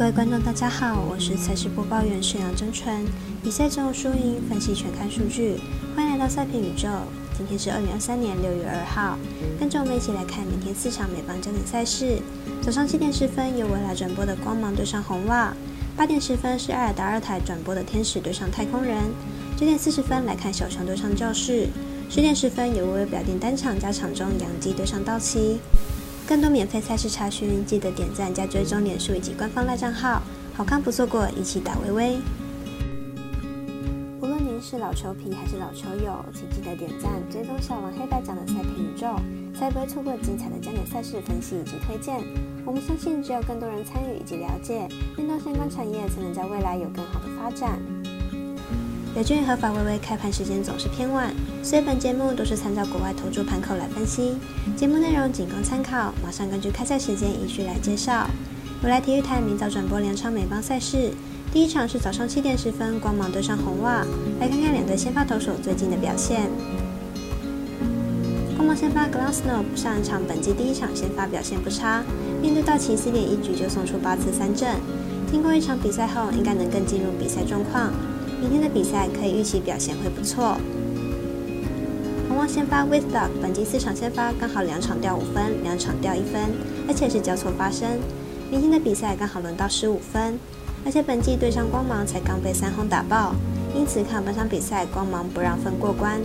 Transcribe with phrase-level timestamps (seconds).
[0.00, 3.04] 各位观众，大家好，我是赛事播报员沈阳真纯。
[3.42, 5.60] 比赛中输赢分析全看数据，
[5.94, 6.88] 欢迎来到赛评宇宙。
[7.36, 9.18] 今天是二零二三年六月二号，
[9.58, 12.18] 跟着我们一起来看明天四场美邦焦点赛事。
[12.62, 15.54] 早上七点十分由未来转播的光芒对上红袜，
[15.94, 18.96] 八点十分是艾尔达二台转播的天使对上太空人，
[19.54, 21.68] 九点四十分来看小熊对上教室，
[22.08, 25.58] 十点十分由我表定单场加场中洋基对上道奇。
[26.30, 30.22] 更多免费赛事查询，记得点赞加追踪脸书以及官方赖账号，
[30.54, 32.20] 好看不错过，一起打微微。
[34.20, 39.08] 无论您是老球皮还是老球友，请记得点赞追踪小王黑白奖的赛评宇宙，
[39.58, 42.22] 才不会错过精彩的焦点赛事分析以及推荐。
[42.64, 44.86] 我们相信，只有更多人参与以及了解
[45.18, 47.76] 运动相关产业，才能在未来有更好的发展。
[49.16, 54.36] 有鉴于合法微微开盘时间总是偏晚，所以本节目都是参照国外投注盘口来分析。
[54.76, 58.30] 节目内容仅供参考，马上根据开赛时间依序来介绍。
[58.84, 61.10] 未来体育台明早转播两场美邦赛事，
[61.52, 64.06] 第一场是早上七点十分，光芒对上红袜，
[64.38, 66.48] 来看看两队先发投手最近的表现。
[68.56, 72.04] 光芒先发 Glassno 上一场本季第一场先发表现不差，
[72.40, 74.76] 面对道奇四点一局就送出八次三振，
[75.32, 77.92] 经过一场比赛后，应该能更进入比赛状况。
[78.40, 80.56] 明天的比赛可以预期表现会不错。
[82.26, 86.40] 红王先发 With Dog 本季四场先发刚好两场掉五分，两场掉一分，
[86.88, 87.86] 而且是交错发生。
[88.50, 90.38] 明天的比赛刚好轮到十五分，
[90.86, 93.34] 而且本季对上光芒才刚被三轰打爆，
[93.76, 96.18] 因此看本场比赛光芒不让分过关。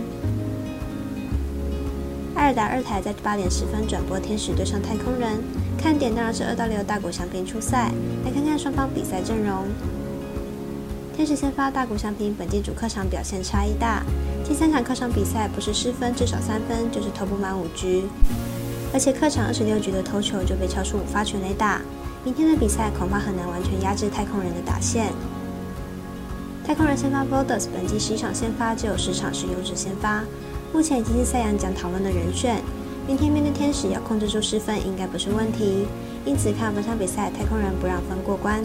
[2.34, 5.38] 艾尔达二台在八点十分转播天使对上太空人，
[5.76, 7.92] 看点当然是二到六大谷翔平出赛，
[8.24, 9.64] 来看看双方比赛阵容。
[11.16, 14.02] 天使先发大谷翔平，本季主客场表现差异大，
[14.44, 18.04] 近三场客场比赛不是失分至少三分，就是投不满五局，
[18.92, 21.80] 而且客场二十六局的投球就被超出五发全垒打。
[22.22, 25.10] 明天的比赛恐怕很难完全压制太空人的打线。
[26.66, 30.22] 太空人先发 Volders 本季十一场先发就有十场是优质先发，
[30.70, 32.60] 目前已经是赛扬奖讨论的人选。
[33.06, 35.86] 明天面对天使要控制住失分应该不是问题，
[36.26, 38.62] 因此看本场比赛太空人不让分过关。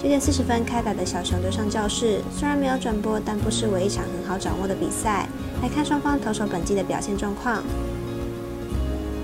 [0.00, 5.28] 九点四十分开打的小熊对上教室，虽然没有转播，但不失为一场很好掌握的比赛。
[5.60, 7.64] 来看双方投手本季的表现状况。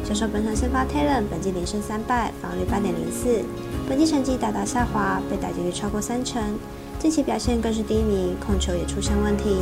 [0.03, 3.45] 小熊本场先发 Taylor，本季零胜三败，防率八点零四，
[3.89, 6.43] 本季成绩大大下滑，被打击率超过三成，
[6.99, 9.57] 近期表现更是低迷，控球也出现问题。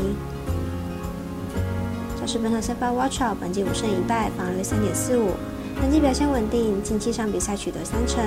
[2.18, 5.32] 教室本场先发 Watchout，本季五胜一败，防率三点四五，
[5.78, 8.24] 本季表现稳定，近期上比赛取得三成，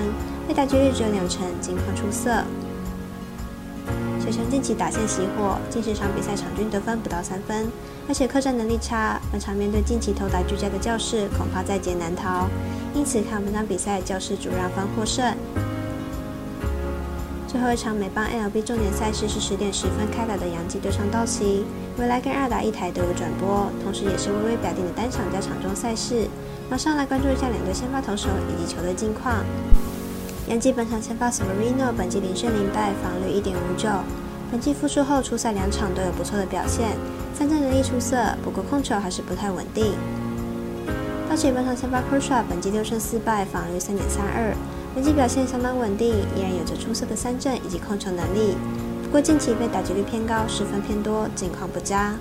[0.48, 2.44] 被打击率只有两成，近况出色。
[4.26, 7.68] 小熊近期打线熄火，近十场比赛场均得分不到三分，
[8.08, 9.22] 而且客战能力差。
[9.32, 12.50] 本场面对近期投打俱佳的教室，恐怕在劫难逃。
[12.96, 15.24] 因此看本场比赛，教室主让分获胜。
[17.48, 21.64] 最后一场美邦 LB 重点赛事是十点十分开打的洋基对上道奇，
[22.00, 26.28] 未来跟二打一台都有转播，同时也是微微表定的单场加场中赛事。
[26.68, 29.46] 马上来关注一下两队先发投手以及球队近况。
[30.48, 33.90] 洋基本场先发 Severino，本季零胜零败，防率一点五九。
[34.52, 36.96] 本季复出后出赛两场都有不错的表现，
[37.34, 39.94] 三振能力出色，不过控球还是不太稳定。
[41.28, 44.56] 道奇本场先发 Kershaw，本季六胜四败，防率三点三二。
[44.94, 48.56] 本季表现相当稳定，依然有着出色的三振以及控球能力，
[49.04, 52.14] 不过近期被打击率偏高，失分偏多，近况不佳。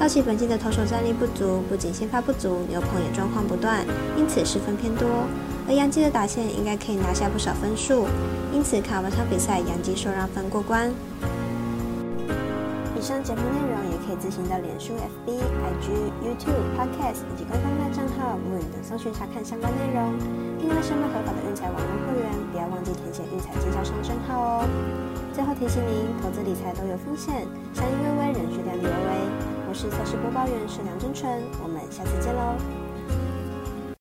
[0.00, 3.84] 道奇本季的投手战力不足，不仅先发不足，牛棚也状况不断，
[4.16, 5.06] 因此失分偏多。
[5.66, 8.06] 而杨基的打线应该可以拿下不少分数，
[8.52, 10.92] 因此看完场比赛，杨基受让分过关。
[12.96, 15.88] 以上节目内容也可以自行到脸书、FB、IG、
[16.24, 20.16] YouTube、Podcast 以及官方大账号 Moon 等搜寻查看相关内容。
[20.60, 24.68] 另外，申办合法的运彩网络会员，不要忘记填写运彩经销商证号哦。
[25.34, 27.44] 最后提醒您，投资理财都有风险，
[27.74, 29.10] 相依微微，人需量力而为。
[29.68, 31.28] 我是赛事播报员沈梁真纯，
[31.62, 32.83] 我们下次见喽。